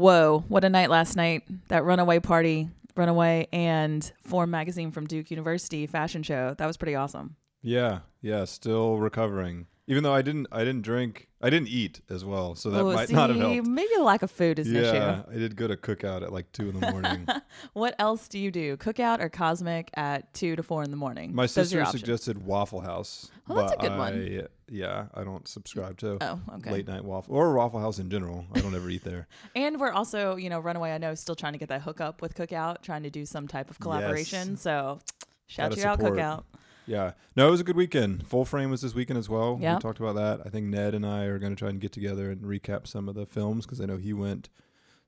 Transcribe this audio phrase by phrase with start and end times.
[0.00, 1.42] Whoa, what a night last night.
[1.68, 6.54] That runaway party, runaway, and Form magazine from Duke University fashion show.
[6.56, 7.36] That was pretty awesome.
[7.60, 9.66] Yeah, yeah, still recovering.
[9.90, 12.92] Even though I didn't, I didn't drink, I didn't eat as well, so that Oh,
[12.92, 13.66] might see, not have helped.
[13.66, 15.22] Maybe the lack of food is an yeah, issue.
[15.32, 17.26] I did go to cookout at like two in the morning.
[17.72, 18.76] What else do you do?
[18.76, 21.34] Cookout or Cosmic at 2 to 4 in the morning?
[21.34, 23.30] My Those sister suggested Waffle House.
[23.48, 24.46] Oh, that's a good one.
[24.68, 26.70] Yeah, I don't subscribe to Oh, okay.
[26.70, 28.46] late night waffle or Waffle House in general.
[28.54, 29.26] I don't ever eat there.
[29.56, 32.34] And we're also, you know, Runaway, I know, still trying to get that hookup with
[32.36, 34.56] Cookout, trying to do some type of collaboration.
[34.56, 35.00] So
[35.48, 36.18] shout Gotta you out, support.
[36.18, 36.44] Cookout.
[36.90, 38.26] Yeah, no, it was a good weekend.
[38.26, 39.56] Full frame was this weekend as well.
[39.60, 39.76] Yep.
[39.76, 40.44] We talked about that.
[40.44, 43.08] I think Ned and I are going to try and get together and recap some
[43.08, 44.48] of the films because I know he went.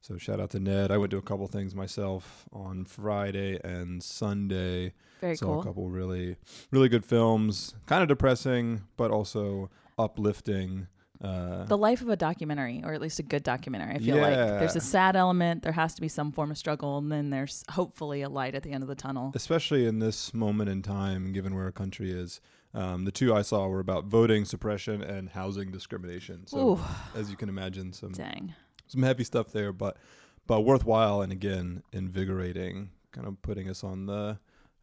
[0.01, 0.93] So shout out to Ned.
[0.93, 4.93] I went to a couple things myself on Friday and Sunday.
[5.21, 5.61] Very Saw cool.
[5.61, 6.37] a couple really,
[6.71, 7.75] really good films.
[7.87, 9.69] Kind of depressing, but also
[9.99, 10.87] uplifting.
[11.23, 13.95] Uh, the life of a documentary, or at least a good documentary.
[13.95, 15.63] I feel like there's a sad element.
[15.63, 18.65] There has to be some form of struggle, and then there's hopefully a light at
[18.65, 19.31] the end of the tunnel.
[19.35, 22.41] especially in this moment in time, given where our country is.
[22.75, 26.47] Um, the two I saw were about voting suppression and housing discrimination.
[26.47, 26.81] So, Ooh,
[27.15, 28.55] as you can imagine, some dang.
[28.89, 29.99] some heavy stuff there, but
[30.47, 34.39] but worthwhile and again invigorating, kind of putting us on the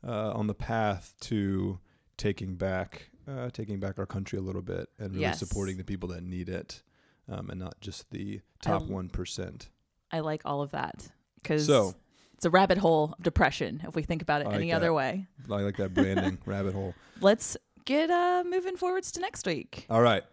[0.08, 1.80] uh, on the path to
[2.16, 5.40] taking back uh, taking back our country a little bit and really Yes.
[5.40, 6.82] supporting the people that need it,
[7.30, 9.70] um, and not just the top one percent.
[10.12, 11.94] I like all of that because So
[12.34, 14.78] it's a rabbit hole of depression if we think about it I like any that.
[14.78, 15.28] other way.
[15.52, 16.96] I like that branding rabbit hole.
[17.22, 19.86] Let's get uh, moving forwards to next week.
[19.90, 20.24] All right,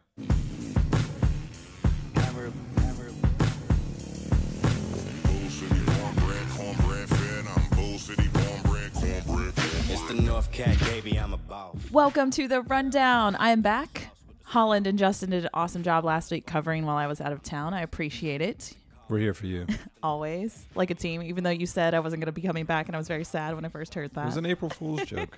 [10.52, 11.18] Cat, baby.
[11.18, 11.76] I'm a ball.
[11.92, 13.36] Welcome to the rundown.
[13.36, 14.08] I am back.
[14.42, 17.42] Holland and Justin did an awesome job last week covering while I was out of
[17.42, 17.74] town.
[17.74, 18.72] I appreciate it.
[19.08, 19.66] we're here for you.
[20.02, 22.86] Always like a team, even though you said I wasn't going to be coming back,
[22.86, 24.22] and I was very sad when I first heard that.
[24.22, 25.36] It was an April Fool's joke.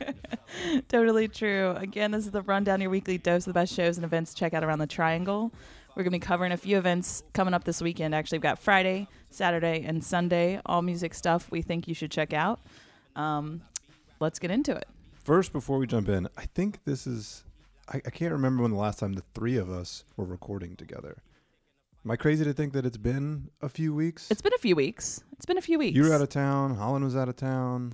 [0.88, 1.74] totally true.
[1.76, 4.38] Again, this is the rundown, your weekly dose of the best shows and events to
[4.38, 5.50] check out around the triangle.
[5.96, 8.14] We're going to be covering a few events coming up this weekend.
[8.14, 12.32] Actually, we've got Friday, Saturday, and Sunday, all music stuff we think you should check
[12.32, 12.60] out.
[13.16, 13.62] Um,
[14.20, 14.86] let's get into it.
[15.28, 17.44] First, before we jump in, I think this is.
[17.86, 21.18] I, I can't remember when the last time the three of us were recording together.
[22.02, 24.30] Am I crazy to think that it's been a few weeks?
[24.30, 25.22] It's been a few weeks.
[25.34, 25.94] It's been a few weeks.
[25.94, 26.76] you were out of town.
[26.76, 27.92] Holland was out of town.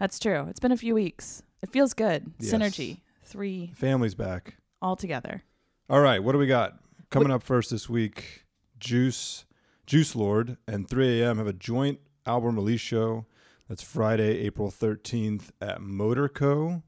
[0.00, 0.46] That's true.
[0.50, 1.44] It's been a few weeks.
[1.62, 2.32] It feels good.
[2.40, 2.52] Yes.
[2.52, 3.02] Synergy.
[3.22, 4.56] Three Family's back.
[4.82, 5.44] all together.
[5.88, 8.44] All right, what do we got coming up first this week?
[8.80, 9.44] Juice,
[9.86, 11.38] Jooselord, and 3 a.m.
[11.38, 13.24] have a joint album release show.
[13.72, 16.82] That's Friday, April 13th at Motorco.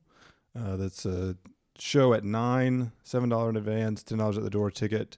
[0.54, 1.34] Uh, that's a
[1.78, 5.16] show at nine, seven dollar in advance, ten dollars at the door ticket.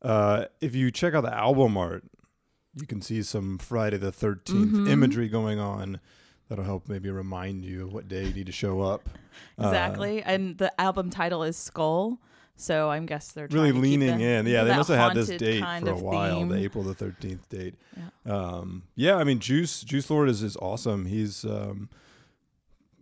[0.00, 2.04] Uh, if you check out the album art,
[2.80, 4.88] you can see some Friday the 13th Mhm.
[4.88, 5.98] imagery going on.
[6.48, 9.08] That'll help maybe remind you of what day you need to show up.
[9.60, 10.22] Uh, Exactly.
[10.22, 12.20] and the album title is Skull.
[12.60, 14.46] So I'm guess they're really trying to keep leaning in.
[14.46, 16.48] Yeah, they must have had this date for a while, theme.
[16.48, 17.74] the April the thirteenth date.
[17.96, 18.32] Yeah.
[18.34, 21.06] Um, yeah, I mean, Juice Jooselord is is awesome.
[21.06, 21.88] He's um,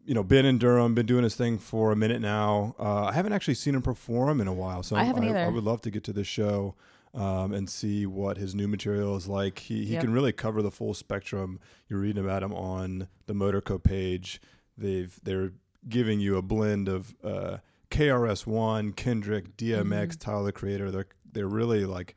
[0.04, 2.74] you know been in Durham, been doing his thing for a minute now.
[2.78, 5.50] Uh, I haven't actually seen him perform in a while, so I haven't I, either.
[5.52, 6.74] would love to get to this show.
[7.14, 9.58] Um, and see what his new material is like.
[9.60, 10.02] He he Yep.
[10.02, 11.60] can really cover the full spectrum.
[11.88, 14.38] You're reading about him on the Motorco page.
[14.76, 15.52] They've they're
[15.88, 17.58] giving you a blend of uh,
[17.90, 20.20] KRS One, Kendrick, DMX, Mhm.
[20.20, 20.90] Tyler the Creator.
[20.90, 22.14] They're they're really like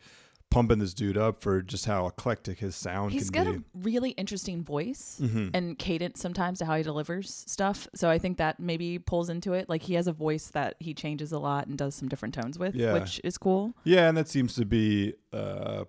[0.50, 3.57] pumping this dude up for just how eclectic his sound He's can got be.
[3.59, 5.52] a really interesting voice Mhm.
[5.53, 7.88] and cadence sometimes to how he delivers stuff.
[7.94, 9.68] So I think that maybe pulls into it.
[9.69, 12.57] Like he has a voice that he changes a lot and does some different tones
[12.57, 12.94] with, Yeah.
[12.94, 13.75] which is cool.
[13.84, 15.84] Yeah, and that seems to be uh,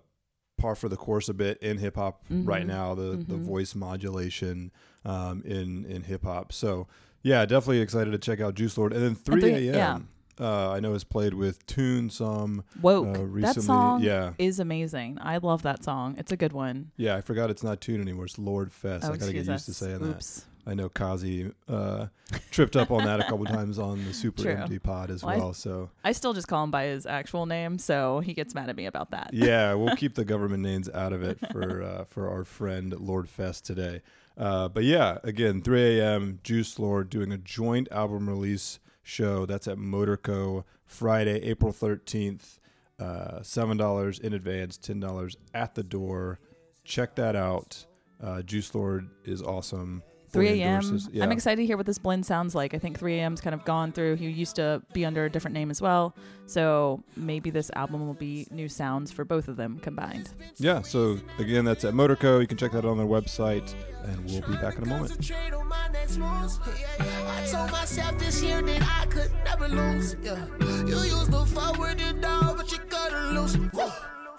[0.59, 2.67] par for the course a bit in hip hop right Mhm.
[2.67, 2.93] now.
[2.93, 3.43] The the Mhm.
[3.43, 4.71] voice modulation
[5.05, 6.53] um, in in hip hop.
[6.53, 6.87] So
[7.23, 8.93] yeah, definitely excited to check out Jooselord.
[8.93, 9.75] And then three three- a.m.
[9.75, 9.99] yeah.
[10.39, 13.09] Uh, I know has played with Tune some Woke.
[13.09, 13.61] uh, that recently.
[13.63, 15.19] song yeah, is amazing.
[15.21, 16.15] I love that song.
[16.17, 16.89] It's a good one.
[16.97, 17.15] yeah.
[17.15, 18.25] I forgot it's not Tune anymore.
[18.25, 19.05] It's Lord Fest.
[19.05, 19.77] oh, I gotta get used to us.
[19.77, 20.43] saying that.
[20.65, 22.05] I know Kazi uh,
[22.51, 24.51] tripped up on that a couple times on the Super True.
[24.53, 27.77] Empty Pod as Well, I- So I still just call him by his actual name,
[27.77, 29.31] so he gets mad at me about that.
[29.33, 33.27] yeah, we'll keep the government names out of it for uh, for our friend Lord
[33.29, 34.01] Fest today.
[34.37, 36.39] Uh, but yeah, again, 3 a.m.
[36.43, 39.45] Jooselord doing a joint album release show.
[39.45, 42.57] That's at Motorco Friday, April 13th.
[42.99, 46.39] Uh, Seven dollars in advance, ten dollars at the door.
[46.83, 47.83] Check that out.
[48.21, 50.03] Uh, Jooselord is awesome.
[50.31, 50.99] 3 fully a.m.
[51.11, 51.23] Yeah.
[51.23, 52.73] I'm excited to hear what this blend sounds like.
[52.73, 54.15] I think 3 a.m.'s kind of gone through.
[54.15, 56.15] He used to be under a different name as well.
[56.45, 60.33] So maybe this album will be new sounds for both of them combined.
[60.57, 62.41] Yeah, so again, that's at Motorco.
[62.41, 63.73] You can check that out on their website,
[64.03, 65.11] and we'll be back in a moment.
[65.11, 66.59] Concentrate on my next moves.
[66.99, 70.15] I told myself this year that I could never lose.
[70.21, 70.45] Yeah.
[70.59, 73.55] You used to fuck with dog, but you cut it loose.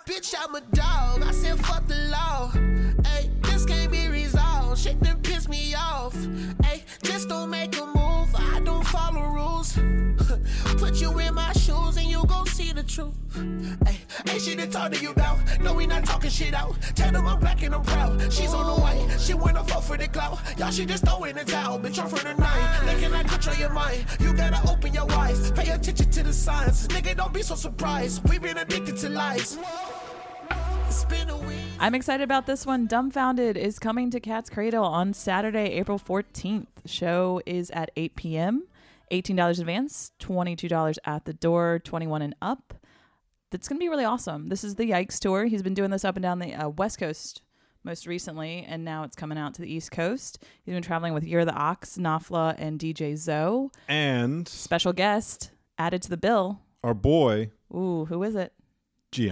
[0.07, 1.23] Bitch, I'm a dog.
[1.23, 2.51] I said fuck the law.
[3.07, 4.09] Hey, this can't be
[4.73, 4.79] resolved.
[4.79, 6.15] Shit done piss me off.
[6.65, 8.35] Hey, just don't make a move.
[8.35, 9.73] I don't follow rules.
[10.79, 13.15] Put you in my shoes and you gon' see the truth.
[13.87, 13.99] Hey,
[14.31, 15.39] ain't shit to talk to you about.
[15.61, 16.75] No, we not talking shit out.
[16.95, 18.33] Tell them I'm black and I'm proud.
[18.33, 19.19] She's on the way.
[19.19, 20.39] She wanna fuck for the clout.
[20.59, 21.79] Y'all should just throw in the towel.
[21.79, 22.87] Bitch, I'm from the nine.
[22.87, 24.05] They cannot control your mind.
[24.21, 25.51] You gotta open your eyes.
[25.53, 26.89] Pay attention to the signs.
[26.89, 28.29] Nigga, don't be so surprised.
[28.29, 29.41] We been addicted to lies.
[29.41, 29.92] It's been a week.
[31.81, 32.87] I'm excited about this one.
[32.87, 36.67] Dumbfoundead is coming to Cat's Cradle on Saturday, April 14th.
[36.87, 38.69] Show is at 8 p.m.
[39.11, 42.75] $18 advance, $22 at the door, 21 and up.
[43.51, 44.49] That's going to be really awesome.
[44.49, 45.47] This is the Yikes tour.
[45.47, 47.43] He's been doing this up and down the uh, West Coast
[47.85, 50.43] most recently, and now it's coming out to the East Coast.
[50.63, 53.71] He's been traveling with Year of the Ox, Nafla, and DJ Zoe.
[53.89, 56.61] And Special guest added to the bill.
[56.85, 58.53] our boy, Ooh, who is it?
[59.11, 59.29] G.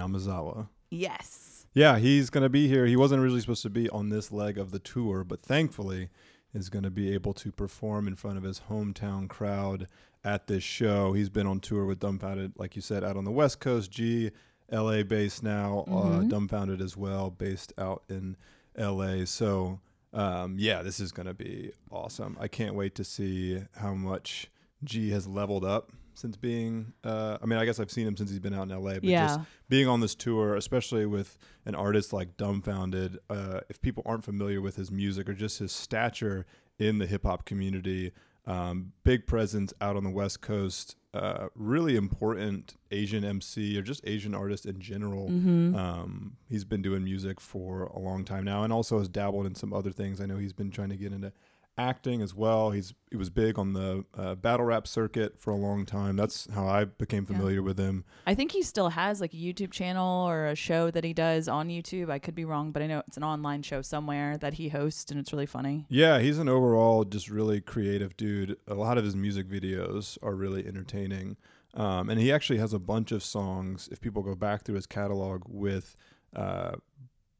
[0.90, 1.66] Yes.
[1.72, 2.86] Yeah, he's going to be here.
[2.86, 6.10] He wasn't originally supposed to be on this leg of the tour, but thankfully
[6.52, 9.86] is going to be able to perform in front of his hometown crowd
[10.24, 11.12] at this show.
[11.12, 13.90] He's been on tour with Dumbfoundead, like you said, out on the West Coast.
[13.90, 14.32] G,
[14.70, 18.36] LA based now, uh, Dumbfoundead as well, based out in
[18.76, 19.24] LA.
[19.24, 19.80] So,
[20.12, 22.36] um, yeah, this is going to be awesome.
[22.40, 24.50] I can't wait to see how much
[24.82, 26.92] G has leveled up since being.
[27.02, 29.04] Uh, I mean, I guess I've seen him since he's been out in LA, but
[29.04, 29.26] Yeah.
[29.26, 34.24] just being on this tour, especially with an artist like Dumbfoundead, uh, if people aren't
[34.24, 36.46] familiar with his music or just his stature
[36.78, 38.12] in the hip hop community,
[38.46, 44.00] um, big presence out on the West Coast, uh, really important Asian MC or just
[44.06, 45.28] Asian artist in general.
[45.76, 49.54] Um, he's been doing music for a long time now, and also has dabbled in
[49.54, 50.20] some other things.
[50.20, 51.32] I know he's been trying to get into
[51.80, 52.70] acting as well.
[52.70, 56.14] He's he was big on the uh, battle rap circuit for a long time.
[56.14, 58.04] That's how I became familiar with him.
[58.26, 61.48] I think he still has like a YouTube channel or a show that he does
[61.48, 62.10] on YouTube.
[62.10, 65.10] I could be wrong, but I know it's an online show somewhere that he hosts
[65.10, 65.86] and it's really funny.
[65.88, 68.56] Yeah, he's an overall just really creative dude.
[68.68, 71.36] A lot of his music videos are really entertaining.
[71.74, 74.86] Um, and he actually has a bunch of songs, if people go back through his
[74.86, 75.96] catalog, with
[76.34, 76.72] uh,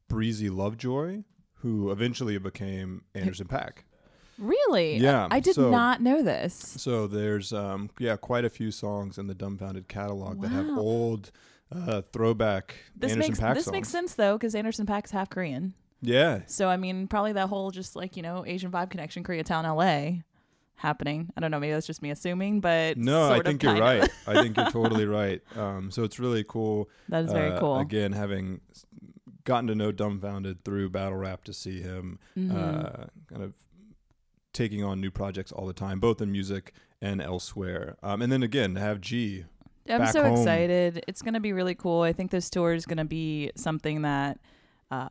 [0.07, 1.23] Breezy Lovejoy,
[1.55, 3.83] who eventually became Anderson Paak.
[4.37, 4.97] Really?
[4.97, 6.53] Yeah, I did so- not know this.
[6.55, 11.31] So there's, um, yeah, quite a few songs in the Dumbfoundead catalog that have old
[11.73, 13.73] uh, throwback This Anderson makes Paak this songs.
[13.73, 15.73] makes sense though, because Anderson Paak's half Korean.
[16.01, 19.63] Yeah, So I mean, probably that whole just like you know Asian vibe connection, Koreatown,
[19.63, 20.21] LA,
[20.75, 21.29] happening.
[21.37, 21.59] I don't know.
[21.59, 24.09] Maybe that's just me assuming, but no, I think you're right.
[24.25, 25.41] I think you're totally right.
[25.55, 26.89] Um, so it's really cool.
[27.09, 27.77] That is very uh, cool.
[27.77, 28.61] Again, having
[29.43, 32.55] gotten to know Dumbfoundead through battle rap to see him Mm-hmm.
[32.57, 33.53] uh, kind of
[34.53, 37.97] taking on new projects all the time, both in music and elsewhere.
[38.03, 39.45] Um, and then again, to have G.
[39.89, 40.33] I'm so home.
[40.33, 41.03] excited.
[41.07, 42.01] It's going to be really cool.
[42.01, 44.39] I think this tour is going to be something that
[44.91, 45.09] uh,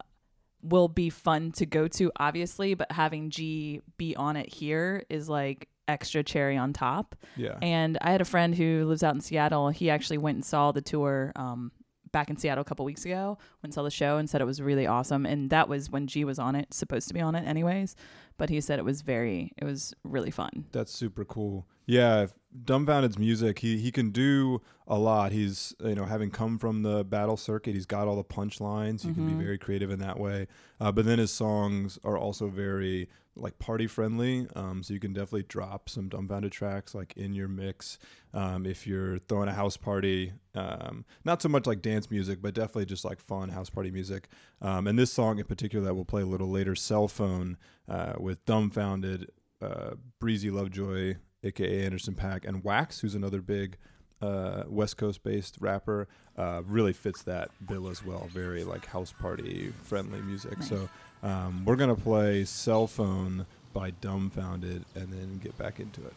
[0.63, 5.29] will be fun to go to, obviously, but having G be on it here is
[5.29, 7.17] like extra cherry on top.
[7.37, 7.59] Yeah.
[7.61, 9.71] And I had a friend who lives out in Seattle.
[9.71, 11.73] He actually went and saw the tour um,
[12.13, 13.39] back in Seattle a couple weeks ago.
[13.39, 15.27] Went and saw the show and said it was really awesome.
[15.27, 17.97] And that was when G was on it, supposed to be on it, anyways.
[18.37, 20.67] But he said it was very, it was really fun.
[20.73, 21.67] That's super cool.
[21.87, 22.27] Yeah,
[22.65, 25.33] Dumbfoundead's music, he he can do a lot.
[25.33, 29.03] He's you know having come from the battle circuit, he's got all the punchlines.
[29.03, 30.47] He can be very creative in that way.
[30.81, 33.09] Uh, but then his songs are also very
[33.41, 34.47] like party friendly.
[34.55, 37.99] Um, so you can definitely drop some Dumbfoundead tracks like in your mix
[38.35, 40.33] um, if you're throwing a house party.
[40.55, 44.29] Um, not so much like dance music, but definitely just like fun house party music.
[44.61, 47.57] Um, and this song in particular that we'll play a little later, "Cell Phone,"
[47.89, 49.27] uh, with Dumbfoundead
[49.63, 53.77] uh, Breezy Lovejoy, aka Anderson Paak, and Wax, who's another big
[54.23, 58.29] uh, West Coast based rapper, uh, really fits that bill as well.
[58.33, 60.63] Very like house party friendly music.
[60.63, 60.89] So
[61.23, 66.15] um, we're gonna play Cell Phone by Dumbfoundead and then get back into it.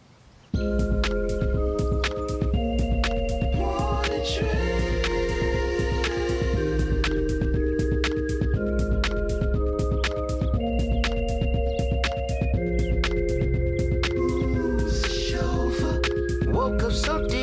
[16.94, 17.43] chauffeur.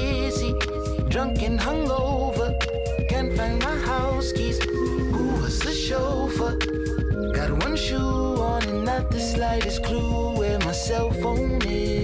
[1.11, 2.49] Drunk and hungover.
[3.09, 4.63] Can't find my house keys.
[4.63, 6.57] Who was the chauffeur?
[7.35, 12.00] Got one shoe on and not the slightest clue where my cell phone is.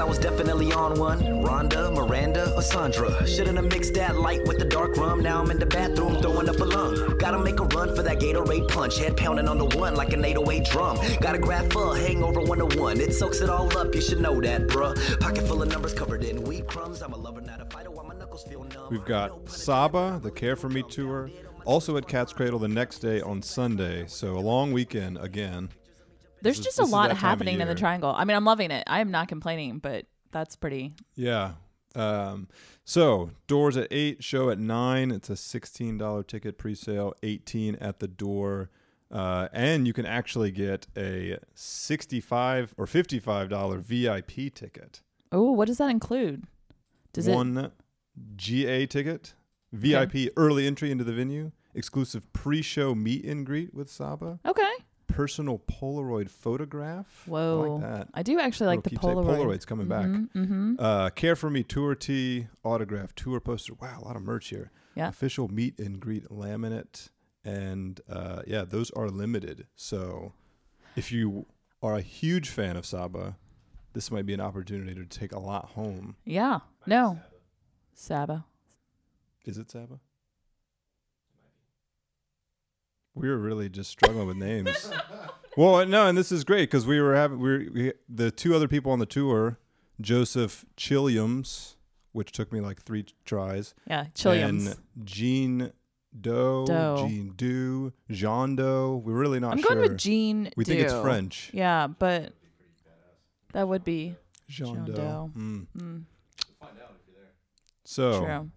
[0.00, 1.20] I was definitely on one.
[1.44, 3.26] Rhonda, Miranda, or Sandra.
[3.26, 5.22] Shouldn't have mixed that light with the dark rum.
[5.22, 7.18] Now I'm in the bathroom throwing up a lung.
[7.18, 8.96] Gotta make a run for that Gatorade punch.
[8.96, 10.98] Head pounding on the one like an 808 drum.
[11.20, 12.98] Gotta grab a hangover 101.
[12.98, 15.20] It soaks it all up, you should know that, bruh.
[15.20, 17.02] Pocket full of numbers covered in weed crumbs.
[17.02, 17.90] I'm a lover, not a fighter.
[17.90, 18.88] While my knuckles feel numb.
[18.90, 21.30] We've got Saba, the Care for Me tour,
[21.66, 24.06] also at Cat's Cradle the next day on Sunday.
[24.06, 25.68] So a long weekend again.
[26.42, 28.14] There's is- just this a lot that time of happening in the triangle.
[28.16, 28.84] I mean, I'm loving it.
[28.86, 30.94] I am not complaining, but that's pretty.
[31.14, 31.52] Yeah.
[31.96, 32.46] Um,
[32.84, 35.10] so doors at eight, show at nine.
[35.10, 38.70] It's a sixteen dollar ticket pre-sale, eighteen at the door,
[39.10, 45.02] uh, and you can actually get a sixty-five or fifty-five dollar VIP ticket.
[45.32, 46.44] Oh, what does that include?
[47.12, 47.34] Does it?
[47.34, 47.72] One
[48.36, 49.34] GA ticket,
[49.72, 54.72] VIP early entry into the venue, exclusive pre-show meet and greet with Saba, Okay.
[55.12, 57.24] Personal Polaroid photograph.
[57.26, 57.78] I Whoa.
[57.78, 58.08] like that.
[58.14, 59.24] I do actually like the Polaroid.
[59.24, 60.06] Polaroid's coming back.
[60.06, 60.74] Mm-hmm.
[60.78, 63.74] Uh, Care for Me tour tee, autograph, tour poster.
[63.74, 64.70] Wow, a lot of merch here.
[64.94, 65.08] Yeah.
[65.08, 67.10] Official meet and greet laminate.
[67.44, 69.66] And uh, yeah, those are limited.
[69.76, 70.32] So
[70.96, 71.46] if you
[71.82, 73.36] are a huge fan of Saba,
[73.92, 76.16] this might be an opportunity to take a lot home.
[76.24, 76.60] Yeah.
[76.86, 77.18] No.
[77.94, 78.44] Saba.
[79.44, 80.00] Is it Saba?
[83.14, 84.90] We were really just struggling with names.
[85.56, 88.54] well, no, and this is great because we were having we, were, we the two
[88.54, 89.58] other people on the tour,
[90.00, 91.74] Joseph Chilliams,
[92.12, 94.06] which took me like three tries, Yeah.
[94.14, 94.72] Chilliams.
[94.72, 95.72] and Jean
[96.20, 97.06] Deaux, Doe.
[97.08, 99.02] Jean Du, Jean Deaux.
[99.04, 99.74] We're really not I'm sure.
[99.76, 100.50] going with Jean.
[100.56, 101.50] we think it's French.
[101.52, 102.32] Yeah, but
[103.52, 104.14] that would be
[104.48, 104.94] Jean, Jean Deaux.
[104.94, 105.30] Doe.
[105.36, 105.66] Mm.
[105.76, 106.02] mm,
[107.84, 108.50] So true.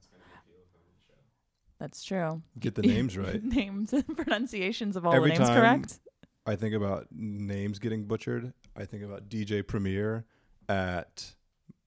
[1.83, 2.41] That's true.
[2.59, 3.43] get the names right.
[3.43, 5.99] names and pronunciations of all Every the names time- correct.
[6.45, 8.53] I think about names getting butchered.
[8.77, 10.23] I think about DJ Premier
[10.69, 11.33] at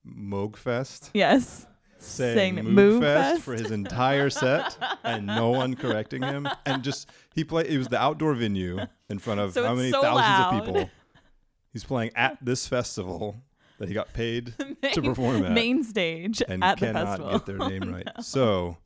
[0.06, 1.66] Moogfest Yes.
[1.98, 6.46] saying, Saying for his entire set and no one correcting him.
[6.66, 7.66] And just he played.
[7.68, 10.54] It was the outdoor venue in front of So how many so thousands loud.
[10.60, 10.90] of people.
[11.72, 13.36] He's playing at this festival
[13.78, 14.54] that he got paid
[14.92, 17.32] to perform at Main stage and at the cannot festival.
[17.32, 18.08] get their name right.
[18.22, 18.78] So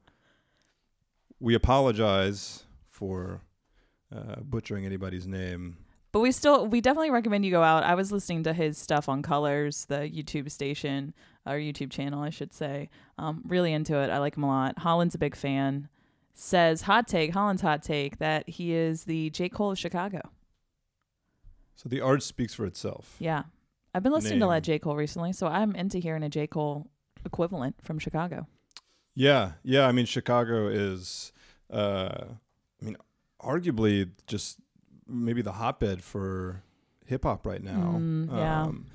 [1.40, 3.40] we apologize for
[4.14, 5.78] uh, butchering anybody's name.
[6.12, 7.84] But we still, we definitely recommend you go out.
[7.84, 11.14] I was listening to his stuff on Colors, the YouTube station,
[11.46, 12.90] or YouTube channel, I should say.
[13.16, 14.10] Um, really into it.
[14.10, 14.78] I like him a lot.
[14.80, 15.88] Holland's a big fan.
[16.34, 19.48] Says hot take, Holland's hot take, that he is the J.
[19.48, 20.20] Cole of Chicago.
[21.76, 23.16] So the art speaks for itself.
[23.18, 23.44] Yeah.
[23.94, 24.78] I've been listening to a lot of J.
[24.78, 26.46] Cole recently, so I'm into hearing a J.
[26.46, 26.90] Cole
[27.24, 28.46] equivalent from Chicago.
[29.14, 29.86] Yeah, yeah.
[29.86, 31.32] I mean, Chicago is,
[31.72, 32.24] uh,
[32.80, 32.96] I mean,
[33.42, 34.58] arguably just
[35.06, 36.62] maybe the hotbed for
[37.06, 37.96] hip hop right now.
[37.98, 38.62] Mm, yeah.
[38.62, 38.86] Um,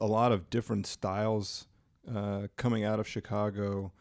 [0.00, 1.66] a lot of different styles
[2.12, 3.92] uh, coming out of Chicago.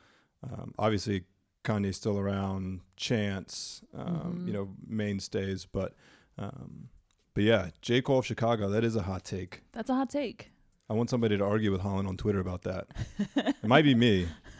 [0.43, 1.23] Um, obviously,
[1.63, 4.47] Kanye's still around, Chance, um, Mhm.
[4.47, 5.65] you know, mainstays.
[5.65, 5.95] But,
[6.37, 6.89] um,
[7.33, 8.01] but yeah, J.
[8.01, 8.69] Cole of Chicago.
[8.69, 9.63] That is a hot take.
[9.71, 10.51] That's a hot take.
[10.89, 12.87] I want somebody to argue with Holland on Twitter about that.
[13.35, 14.27] it might be me.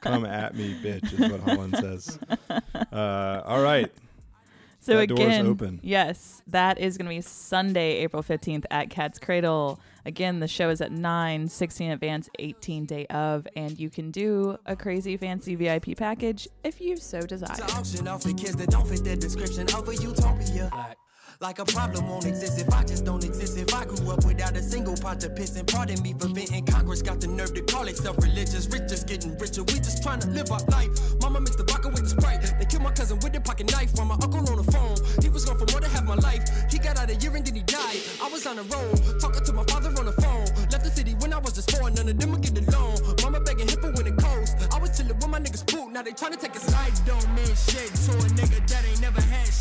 [0.00, 2.18] Come at me, bitch, is what Holland says.
[2.92, 3.90] Uh, all right.
[4.82, 5.78] So That door's again, open.
[5.82, 9.78] yes, that is going to be Sunday, April 15th at Cat's Cradle.
[10.06, 14.56] Again, the show is at 9, 16 advance, 18 day of, and you can do
[14.64, 17.54] a crazy fancy VIP package if you so desire.
[17.56, 20.70] to auction off the kids that don't fit the description of a utopia.
[21.42, 23.58] Like a problem won't exist if I just don't exist.
[23.58, 24.69] If I grew up without a single
[25.00, 26.64] pot to piss and pardon me for venting.
[26.66, 28.66] Congress got the nerve to call itself religious.
[28.68, 29.62] Rich just getting richer.
[29.64, 30.90] We just trying to live our life.
[31.20, 32.40] Mama mixed the vodka with the sprite.
[32.58, 34.96] They killed my cousin with a pocket knife from my uncle on the phone.
[35.22, 36.44] He was gone for more than half my life.
[36.70, 38.00] He got out a year and then he died.
[38.22, 40.46] I was on the road, talking to my father on the phone.
[40.70, 42.96] Left the city when I was just four, none of them would get loan.
[43.22, 44.56] Mama begging him for when it coast.
[44.72, 45.92] I was chilling with my niggas poop.
[45.92, 49.00] Now they trying to take us life don't mean shit to a nigga that ain't
[49.00, 49.59] never had shit.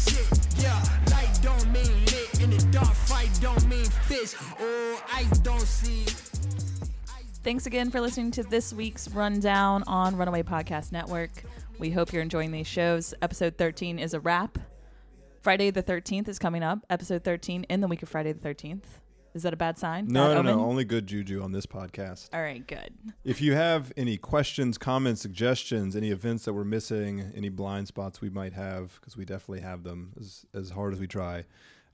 [3.40, 4.36] Don't mean fish.
[4.60, 6.06] Oh, ice don't see.
[7.44, 11.32] Thanks again for listening to this week's rundown on Runaway Podcast Network.
[11.78, 13.14] We hope you're enjoying these shows.
[13.22, 14.58] Episode 13 is a wrap.
[15.42, 16.80] Friday the 13th is coming up.
[16.90, 18.84] Episode 13 in the week of Friday the 13th.
[19.34, 20.08] Is that a bad sign?
[20.08, 20.66] No, Bad no, no.
[20.66, 22.30] Only good juju on this podcast.
[22.34, 22.94] All right, good.
[23.24, 28.22] If you have any questions, comments, suggestions, any events that we're missing, any blind spots
[28.22, 31.46] we might have, because we definitely have them as, as hard as we try,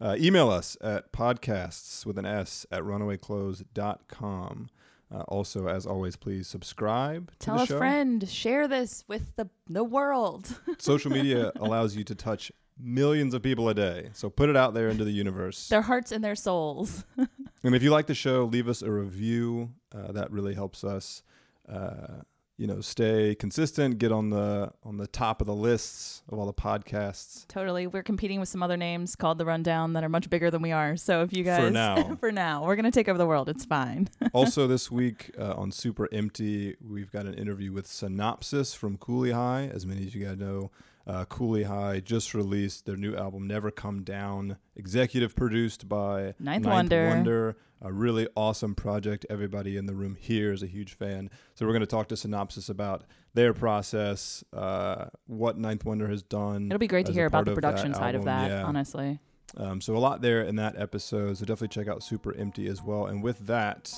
[0.02, 4.70] uh, email us at podcasts with an S at runawayclothes.com.
[5.14, 7.78] Uh, also, as always, please subscribe to Tell a show.
[7.78, 8.28] friend.
[8.28, 10.60] Share this with the the world.
[10.80, 14.10] Social media allows you to touch millions of people a day.
[14.14, 15.70] So put it out there into the universe.
[15.70, 17.06] Their hearts and their souls.
[17.64, 19.72] And if you like the show, leave us a review.
[19.92, 21.24] Uh, that really helps us,
[21.68, 22.20] uh,
[22.58, 26.46] you know, stay consistent, get on the on the top of the lists of all
[26.46, 27.46] the podcasts.
[27.48, 27.88] totally.
[27.88, 30.72] We're competing with some other names called The Rundown that are much bigger than we
[30.72, 30.96] are.
[30.96, 31.62] So if you guys.
[31.62, 32.16] for now.
[32.20, 32.66] for now.
[32.66, 33.50] We're going to take over the world.
[33.50, 34.10] It's fine.
[34.34, 39.32] also, this week uh, on Super Empty, we've got an interview with Synopsis from Cooley
[39.32, 39.70] High.
[39.74, 40.72] As many of you guys know,
[41.08, 46.66] uh, Cooley High just released their new album, Never Come Down, executive produced by Ninth
[46.66, 47.08] Wonder.
[47.10, 49.26] Wonder, a really awesome project.
[49.30, 51.30] Everybody in the room here is a huge fan.
[51.54, 56.24] So we're going to talk to Synopsis about their process, uh, what Ninth Wonder has
[56.24, 56.68] done.
[56.68, 58.64] It'll be great to hear about the production side of that, Yeah.
[58.64, 59.20] honestly.
[59.58, 61.38] Um, so a lot there in that episode.
[61.38, 63.06] So definitely check out Super Empty as well.
[63.06, 63.94] And with that,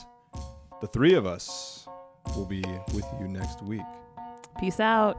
[0.81, 1.87] the three of us
[2.35, 2.61] will be
[2.93, 3.81] with you next week.
[4.59, 5.17] Peace out.